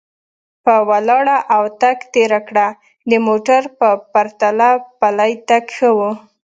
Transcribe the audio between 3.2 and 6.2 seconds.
موټر په پرتله پلی تګ ښه و.